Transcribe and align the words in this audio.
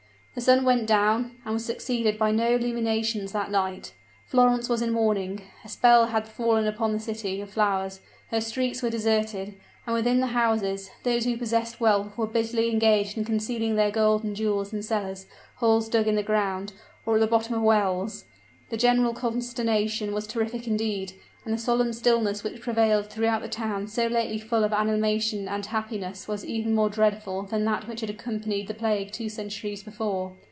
The 0.33 0.39
sun 0.39 0.63
went 0.63 0.87
down, 0.87 1.35
and 1.43 1.55
was 1.55 1.65
succeeded 1.65 2.17
by 2.17 2.31
no 2.31 2.55
illuminations 2.55 3.33
that 3.33 3.51
night. 3.51 3.91
Florence 4.25 4.69
was 4.69 4.81
in 4.81 4.91
mourning. 4.93 5.41
A 5.65 5.67
spell 5.67 6.05
had 6.05 6.25
fallen 6.25 6.65
upon 6.67 6.93
the 6.93 7.01
City 7.01 7.41
of 7.41 7.49
Flowers; 7.49 7.99
her 8.29 8.39
streets 8.39 8.81
were 8.81 8.89
deserted; 8.89 9.55
and 9.85 9.93
within 9.93 10.21
the 10.21 10.27
houses, 10.27 10.89
those 11.03 11.25
who 11.25 11.35
possessed 11.35 11.81
wealth 11.81 12.17
were 12.17 12.27
busily 12.27 12.69
engaged 12.71 13.17
in 13.17 13.25
concealing 13.25 13.75
their 13.75 13.91
gold 13.91 14.23
and 14.23 14.33
jewels 14.37 14.71
in 14.71 14.81
cellars, 14.83 15.25
holes 15.57 15.89
dug 15.89 16.07
in 16.07 16.15
the 16.15 16.23
ground, 16.23 16.71
or 17.05 17.15
at 17.15 17.19
the 17.19 17.27
bottom 17.27 17.53
of 17.53 17.61
wells. 17.61 18.23
The 18.69 18.77
general 18.77 19.13
consternation 19.13 20.13
was 20.13 20.25
terrific 20.27 20.65
indeed; 20.65 21.11
and 21.43 21.53
the 21.53 21.57
solemn 21.57 21.91
stillness 21.91 22.43
which 22.43 22.61
prevailed 22.61 23.07
throughout 23.09 23.41
the 23.41 23.47
town 23.49 23.87
so 23.87 24.05
lately 24.07 24.37
full 24.37 24.63
of 24.63 24.71
animation 24.71 25.47
and 25.49 25.65
happiness 25.65 26.27
was 26.27 26.45
even 26.45 26.73
more 26.75 26.87
dreadful 26.89 27.41
than 27.41 27.65
that 27.65 27.87
which 27.87 28.01
had 28.01 28.09
accompanied 28.11 28.67
the 28.67 28.73
plague 28.75 29.11
two 29.11 29.27
centuries 29.27 29.81
before. 29.83 30.31